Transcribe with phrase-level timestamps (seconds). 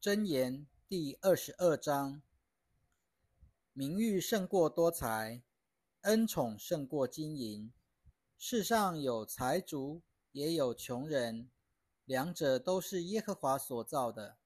[0.00, 2.22] 箴言第二十二章：
[3.72, 5.42] 名誉胜过多财，
[6.02, 7.72] 恩宠胜过金银。
[8.36, 11.50] 世上有财主，也有穷人，
[12.04, 14.38] 两者都是耶和华所造的。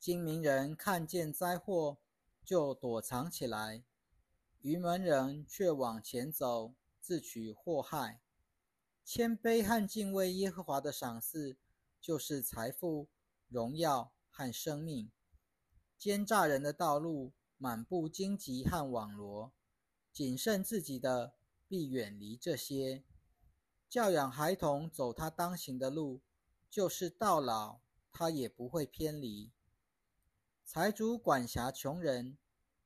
[0.00, 1.98] 精明人看见灾祸，
[2.44, 3.84] 就躲藏起来；
[4.62, 8.20] 愚门人却往前走，自取祸害。
[9.04, 11.56] 谦卑和敬畏耶和华的赏赐，
[12.00, 13.08] 就是财富、
[13.46, 14.12] 荣耀。
[14.34, 15.12] 和生命，
[15.98, 19.52] 奸诈人的道路满布荆棘和网罗，
[20.10, 21.34] 谨慎自己的
[21.68, 23.04] 必远离这些。
[23.88, 26.22] 教养孩童走他当行的路，
[26.70, 29.52] 就是到老他也不会偏离。
[30.64, 32.38] 财主管辖穷人，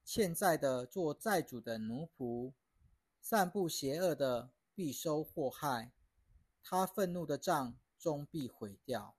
[0.04, 2.52] 欠债的做债主的奴仆，
[3.20, 5.92] 散布邪恶的必收祸害，
[6.62, 9.15] 他愤怒的账终必毁掉。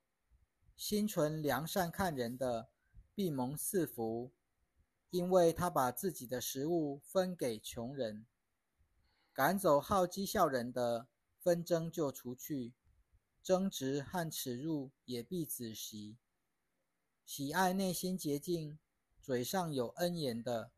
[0.77, 2.69] 心存良善看人的，
[3.15, 4.31] 必蒙赐福，
[5.09, 8.27] 因为他把自己的食物分给穷人。
[9.33, 11.07] 赶走好讥笑人的，
[11.39, 12.75] 纷争就除去，
[13.41, 16.17] 争执和耻辱也必止息。
[17.25, 18.77] 喜爱内心洁净、
[19.19, 20.71] 嘴上有恩言的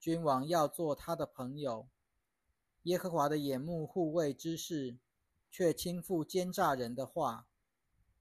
[0.00, 1.88] 君王，要做他的朋友。
[2.84, 4.96] 耶和华的眼目护卫之事，
[5.50, 7.46] 却轻负奸诈人的话。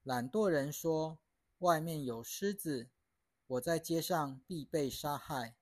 [0.04, 1.20] 懒惰人说
[1.62, 2.90] ：“外面有狮子，
[3.46, 5.56] 我在街上必被杀害。”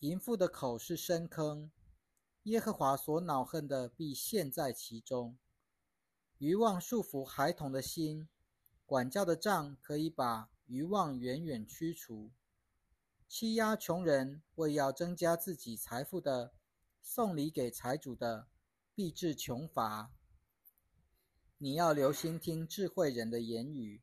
[0.00, 1.70] 淫妇的口是深坑，
[2.44, 5.36] 耶和华所恼恨的必陷在其中。
[6.38, 8.26] 愚妄束缚孩童的心，
[8.86, 12.32] 管教的杖可以把愚妄远远驱除。
[13.28, 16.54] 欺压穷人，为要增加自己财富的，
[17.02, 18.48] 送礼给财主的，
[18.94, 20.10] 必致穷乏。
[21.58, 24.00] 你要留心听智慧人的言语，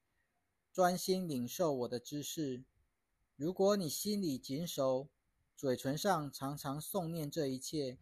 [0.80, 2.64] 专心领受我的知识。
[3.36, 5.10] 如果你心里谨守，
[5.54, 7.98] 嘴唇上常常诵念这一切，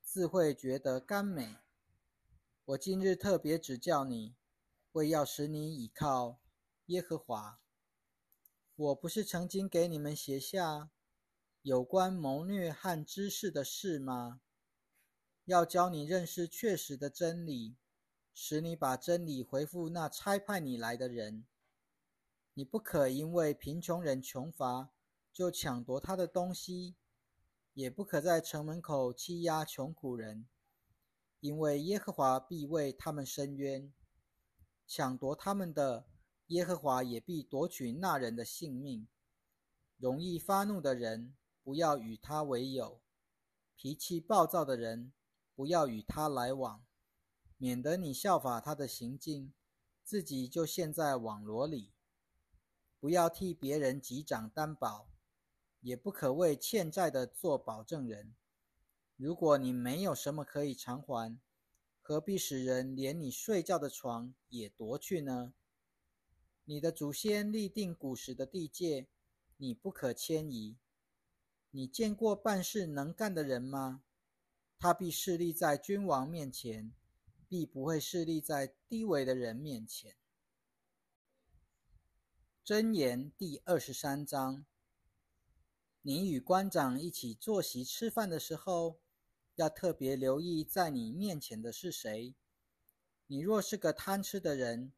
[0.00, 1.56] 自会觉得甘美。
[2.66, 4.36] 我今日特别指教你，
[4.92, 6.38] 为要使你倚靠
[6.86, 7.58] 耶和华。
[8.76, 10.88] 我不是曾经给你们写下
[11.62, 14.40] 有关谋略和知识的事吗？
[15.46, 17.74] 要教你认识确实的真理。
[18.32, 21.44] 使你把真理回复那差派你来的人。
[22.60, 24.90] 你不可因为贫穷人穷乏，
[25.32, 26.94] 就抢夺他的东西；
[27.72, 30.46] 也不可在城门口欺压穷苦人，
[31.40, 33.90] 因为耶和华必为他们伸冤。
[34.86, 36.04] 抢夺他们的，
[36.48, 39.08] 耶和华也必夺取那人的性命。
[39.96, 43.00] 容易发怒的人，不要与他为友；
[43.74, 45.14] 脾气暴躁的人，
[45.54, 46.84] 不要与他来往。
[47.56, 49.54] 免得你效法他的行径，
[50.04, 51.94] 自己就陷在网罗里。
[53.00, 55.08] 不要替别人击掌担保，
[55.80, 58.34] 也不可为欠债的做保证人。
[59.16, 61.40] 如果你没有什么可以偿还，
[62.00, 65.54] 何必使人连你睡觉的床也夺去呢？
[66.64, 69.08] 你的祖先立定古时的地界，
[69.56, 70.76] 你不可迁移。
[71.70, 74.04] 你见过办事能干的人吗？
[74.78, 76.92] 他必势立在君王面前。
[77.48, 80.14] 必不会势立在低微的人面前。
[82.70, 84.64] 箴言第二十三章：
[86.02, 89.00] 你与官长一起坐席吃饭的时候，
[89.56, 92.36] 要特别留意在你面前的是谁。
[93.26, 94.92] 你若是个贪吃的人，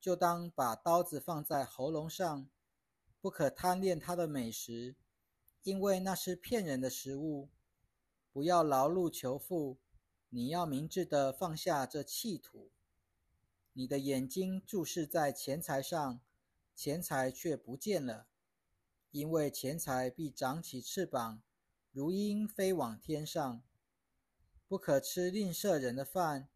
[0.00, 2.48] 就当把刀子放在喉咙上，
[3.20, 4.96] 不可贪恋他的美食，
[5.64, 7.50] 因为那是骗人的食物。
[8.32, 9.76] 不要劳碌求富。
[10.30, 12.70] 你要明智的放下这气土，
[13.74, 16.20] 你的眼睛注视在钱财上，
[16.78, 18.28] 钱财却不见了，
[19.10, 21.42] 因为钱财必长起翅膀，
[21.90, 23.64] 如鹰飞往天上。
[24.68, 26.48] 不可吃吝啬人的饭，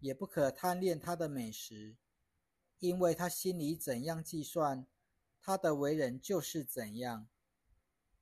[0.00, 1.96] 也不可贪恋他的美食，
[2.80, 4.84] 因为他心里怎样计算，
[5.40, 7.28] 他的为人就是怎样。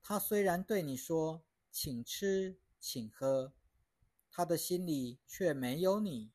[0.02, 1.42] 他虽然对你说，
[1.72, 3.54] 请吃，请喝。
[4.30, 6.30] 他的心里却没有你，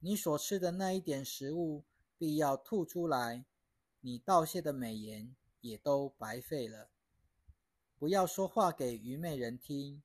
[0.00, 1.84] 你所吃的那一点食物
[2.16, 3.44] 必要吐出来，
[4.06, 6.90] 你道谢的美言也都白费了。
[7.98, 10.02] 不要说话给愚昧人听，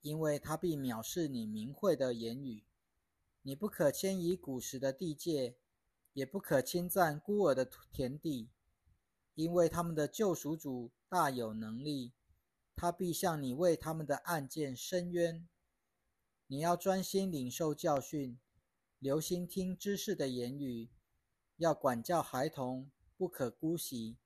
[0.00, 2.64] 因为他必藐视你明慧的言语。
[3.42, 5.56] 你不可迁移古时的地界，
[6.14, 8.48] 也不可侵占孤儿的田地，
[9.34, 12.14] 因为他们的救赎主大有能力，
[12.74, 15.46] 他必向你为他们的案件伸冤。
[16.46, 18.38] 你要专心领受教训，
[18.98, 20.88] 留心听知识的言语，
[21.58, 24.16] 要管教孩童，不可姑息。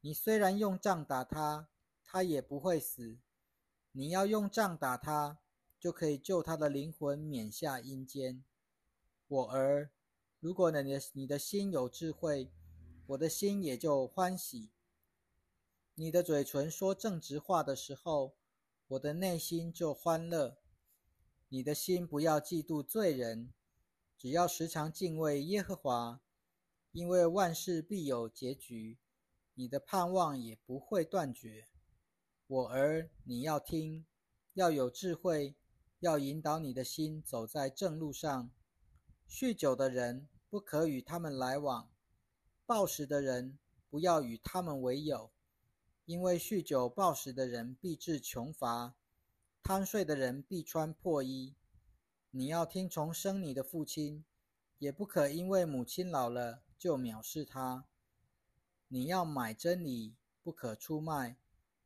[0.00, 1.68] 你虽然用杖打他，
[2.04, 3.18] 他也不会死。
[3.92, 5.38] 你要用杖打他，
[5.78, 8.44] 就可以救他的灵魂免下阴间。
[9.26, 9.90] 我儿，
[10.40, 12.50] 如果你的你的心有智慧，
[13.08, 14.70] 我的心也就欢喜。
[15.94, 18.34] 你的嘴唇说正直话的时候，
[18.86, 20.58] 我的内心就欢乐。
[21.48, 23.52] 你的心不要嫉妒罪人，
[24.16, 26.20] 只要时常敬畏耶和华，
[26.92, 28.98] 因为万事必有结局，
[29.54, 31.68] 你的盼望也不会断绝。
[32.46, 34.06] 我儿，你要听，
[34.54, 35.54] 要有智慧，
[36.00, 38.50] 要引导你的心走在正路上。
[39.28, 41.90] 酗酒的人不可与他们来往，
[42.64, 43.58] 暴食的人
[43.90, 45.30] 不要与他们为友。
[46.06, 48.94] 因为酗酒暴食的人必致穷乏，
[49.62, 51.54] 贪睡的人必穿破衣。
[52.30, 54.24] 你要听从生你的父亲，
[54.78, 57.84] 也不可因为母亲老了就藐视他。
[58.88, 61.36] 你要买真理，不可出卖；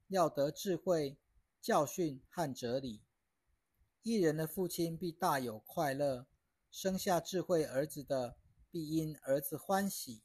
[0.08, 1.16] 要得智慧、
[1.60, 3.00] 教训和哲理。
[4.02, 6.26] 一人的父亲必大有快乐，
[6.70, 8.36] 生下智慧儿子的
[8.70, 10.22] 必因儿子欢喜。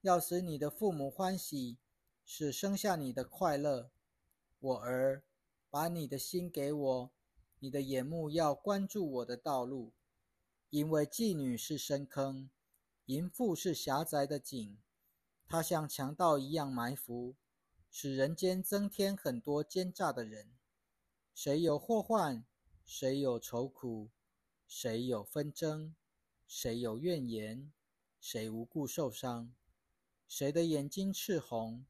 [0.00, 1.78] 要使你的父母欢喜。
[2.24, 3.90] 是生下你的快乐，
[4.60, 5.24] 我儿，
[5.68, 7.10] 把你的心给我，
[7.58, 9.92] 你的眼目要关注我的道路，
[10.70, 12.48] 因为妓女是深坑，
[13.12, 14.78] 淫妇是狭窄的井，
[15.46, 17.34] 她像强盗一样埋伏，
[17.90, 20.50] 使人间增添很多奸诈的人。
[21.34, 22.42] 谁有祸患，
[22.86, 24.08] 谁有愁苦，
[24.66, 25.94] 谁有纷争，
[26.46, 27.70] 谁有怨言，
[28.18, 29.52] 谁无故受伤，
[30.26, 31.84] 谁的眼睛赤红。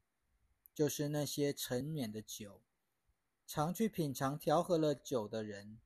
[0.75, 2.63] 就是那些沉湎的酒，
[3.47, 5.79] 常去品尝调和了酒的人。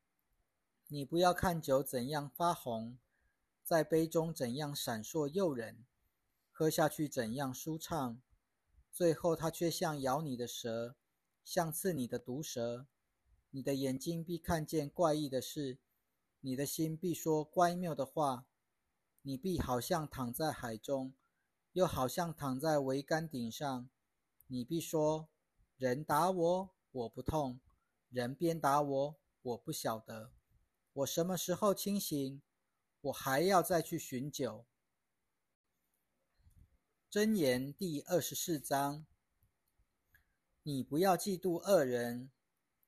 [0.86, 2.96] 你不要看酒怎样发红，
[3.66, 5.84] 在杯中怎样闪烁诱人，
[6.52, 8.22] 喝下去怎样舒畅，
[8.92, 10.94] 最后它却像咬你的蛇，
[11.42, 12.86] 像刺你的毒蛇。
[13.50, 15.80] 你的眼睛必看见怪异的事，
[16.42, 18.46] 你的心必说乖谬的话。
[19.22, 21.12] 你必好像躺在海中，
[21.72, 23.90] 又好像躺在桅杆顶上。
[24.46, 25.28] 你必说
[25.76, 27.58] ：“人打我，我不痛；
[28.10, 30.30] 人鞭打我，我不晓得。
[30.92, 32.40] 我什么时候清醒？
[33.02, 34.66] 我还要再去寻酒。”
[37.10, 39.06] 箴言第二十四章：
[40.62, 42.30] 你不要嫉妒恶人，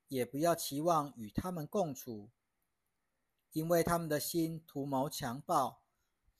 [0.08, 2.31] 也不要期望与他们共处，
[3.52, 5.82] 因为他们的心图谋强暴，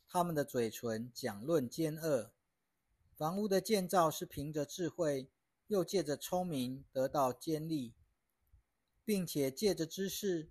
[0.07, 2.33] 他们的嘴唇讲论奸恶。
[3.17, 5.31] 房屋的建造是凭着智慧，
[5.69, 7.95] 又借着聪明得到坚立，
[9.05, 10.51] 并且借着知识，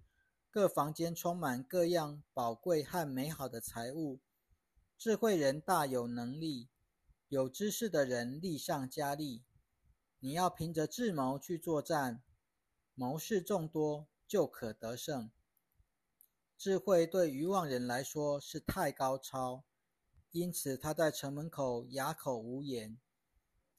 [0.57, 4.19] 各房间充满各样宝贵和美好的财物。
[4.98, 6.68] 智慧人大有能力，
[7.27, 9.44] 有知识的人力上加力。
[10.18, 12.24] 你要凭着智谋去作战，
[12.95, 15.30] 谋士众多就可得胜。
[16.57, 19.63] 智慧对愚妄人来说是太高超。
[20.31, 22.98] 因此，他在城门口哑口无言。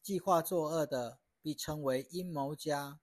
[0.01, 3.01] 计划作恶的，必称为阴谋家；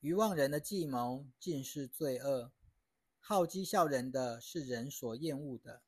[0.00, 2.50] 愚妄人的计谋尽是罪恶。
[3.30, 5.82] 好讥笑人的是人所厌恶的。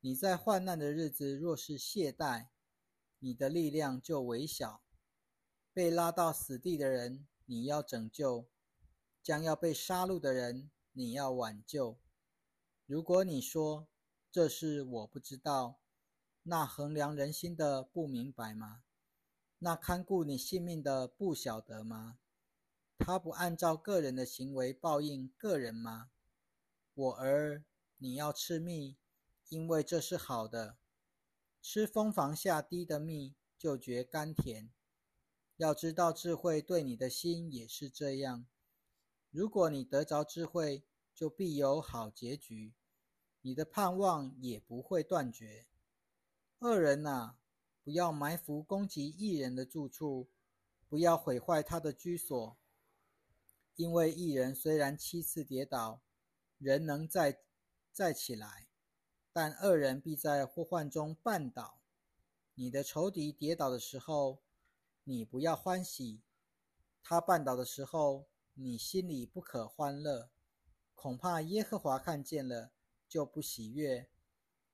[0.00, 2.46] 你在患难的日子若是懈怠，
[3.18, 4.82] 你的力量就微小。
[5.74, 8.46] 被拉到死地的人，你要拯救；
[9.22, 11.98] 将要被杀戮的人，你要挽救。
[12.86, 13.86] 如果你说
[14.32, 15.80] 这事我不知道，
[16.44, 18.84] 那衡量人心的不明白吗？
[19.58, 22.16] 那看顾你性命的不晓得吗？
[22.96, 26.08] 他不按照个人的行为报应个人吗？
[26.96, 27.64] 我儿，
[27.98, 28.96] 你要吃蜜，
[29.48, 30.78] 因为这是好的。
[31.60, 34.70] 吃蜂房下滴的蜜，就觉甘甜。
[35.56, 38.46] 要知道智慧对你的心也是这样。
[39.32, 42.74] 如果你得着智慧，就必有好结局，
[43.40, 45.66] 你的盼望也不会断绝。
[46.60, 47.34] 恶人呐，
[47.82, 50.30] 不要埋伏攻击异人的住处，
[50.88, 52.56] 不要毁坏他的居所。
[53.74, 56.00] 因为异人虽然七次跌倒，
[56.58, 57.40] 人能再
[57.92, 58.68] 再起来，
[59.32, 61.78] 但恶人必在祸患中绊倒。
[62.54, 64.40] 你的仇敌跌倒的时候，
[65.04, 66.20] 你不要欢喜；
[67.02, 70.30] 他绊倒的时候，你心里不可欢乐。
[70.94, 72.70] 恐怕耶和华看见了，
[73.08, 74.08] 就不喜悦。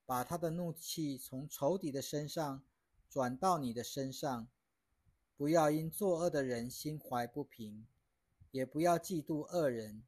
[0.07, 2.65] 把他的怒气从仇敌的身上
[3.09, 4.49] 转到你的身上，
[5.37, 7.87] 不要因作恶的人心怀不平，
[8.51, 10.03] 也不要嫉妒恶人，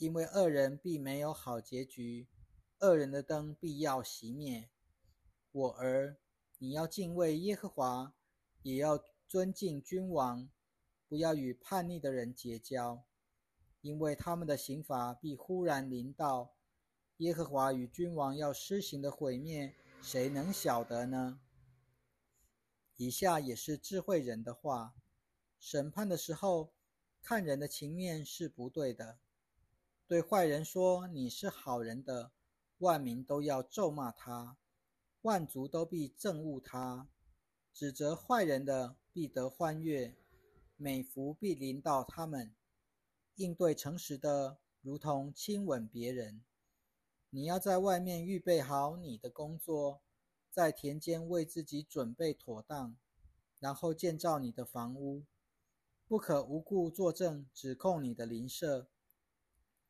[0.00, 2.26] 因为恶人必没有好结局，
[2.78, 4.70] 恶人的灯必要熄灭。
[5.52, 6.16] 我儿，
[6.56, 8.14] 你要敬畏耶和华，
[8.62, 10.48] 也要尊敬君王，
[11.06, 13.04] 不要与叛逆的人结交，
[13.82, 16.56] 因为他们的刑罚必忽然临到。
[17.18, 21.42] 耶和华与君王要施行的毁灭，谁能晓得呢？
[22.96, 24.94] 以下也是智慧人的话：
[25.58, 26.72] 审判的时候，
[27.20, 29.18] 看人的情面是不对的。
[30.10, 32.32] 对坏人说你是好人的，
[32.78, 34.56] 万民都要咒骂他，
[35.22, 37.08] 万族都必憎恶他。
[37.72, 40.16] 指责坏人的必得欢悦，
[40.76, 42.52] 美福必临到他们。
[43.36, 46.42] 应对诚实的，如同亲吻别人。
[47.30, 50.00] 你要在外面预备好你的工作。
[50.50, 52.96] 在田间为自己准备妥当，
[53.60, 55.22] 然后建造你的房屋。
[56.08, 58.88] 不可无故作证指控你的邻舍，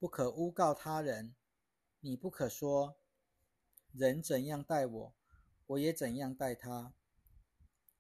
[0.01, 1.35] 不可诬告他人。
[2.01, 2.97] 你不可说
[3.93, 5.15] 人怎样待我，
[5.67, 6.95] 我也怎样待他。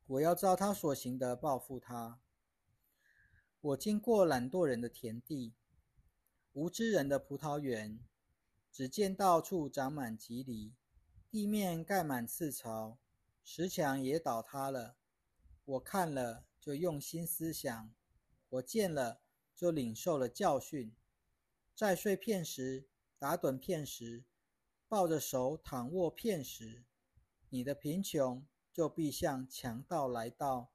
[0.07, 2.19] 我要照他所行的报复他。
[3.61, 5.53] 我经过懒惰人的田地，
[6.55, 8.01] 无知人的葡萄园，
[8.73, 10.73] 只见到处长满棘藜。
[11.31, 12.99] 地面盖满刺槽，
[13.45, 14.97] 石墙也倒塌了。
[15.67, 17.93] 我看了，就用心思想；
[18.49, 19.21] 我见了，
[19.55, 20.97] 就领受了教训。
[21.81, 24.27] 在碎片时，打盹片时，
[24.87, 26.85] 抱着手躺卧片时，
[27.49, 30.75] 你的贫穷就必向强盗来到，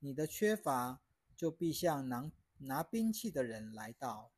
[0.00, 1.00] 你的缺乏
[1.36, 4.33] 就必向拿拿兵器的人来到。